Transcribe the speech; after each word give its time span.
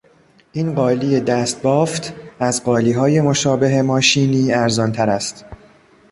این 0.53 0.73
قالی 0.75 1.19
دستبافت 1.19 2.13
از 2.39 2.63
قالیهای 2.63 3.21
مشابه 3.21 3.81
ماشینی 3.81 4.53
ارزانتر 4.53 5.09
است. 5.09 5.45